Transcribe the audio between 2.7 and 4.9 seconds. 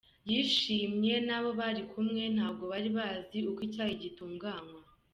bari bazi uko icyayi gitunganywa.